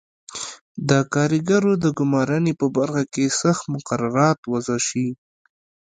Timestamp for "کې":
3.13-3.25